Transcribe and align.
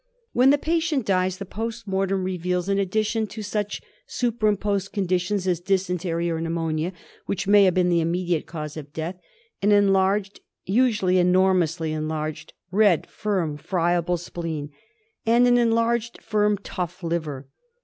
When 0.33 0.49
the 0.49 0.57
patient 0.57 1.05
dies 1.05 1.37
the 1.37 1.45
post 1.45 1.85
mortem 1.87 2.23
reveals, 2.23 2.67
irt 2.67 2.79
addition 2.79 3.27
to 3.27 3.43
such 3.43 3.83
superposed 4.07 4.91
conditions 4.93 5.45
as 5.45 5.59
dysentery 5.59 6.27
or\ 6.31 6.41
pneumonia, 6.41 6.91
which 7.27 7.45
may 7.45 7.65
have 7.65 7.75
been 7.75 7.89
the 7.89 8.01
immediate 8.01 8.47
cause 8.47 8.75
of 8.77 8.93
| 8.93 8.93
death, 8.93 9.19
an 9.61 9.71
enlarged— 9.71 10.39
usually 10.65 11.19
enormously 11.19 11.93
enlarged— 11.93 12.53
red,,' 12.81 13.05
firm, 13.11 13.57
friable 13.57 14.17
spleen, 14.17 14.71
and 15.27 15.45
an 15.45 15.59
enlarged, 15.59 16.19
firm, 16.19 16.57
tough 16.57 17.03
liver 17.03 17.47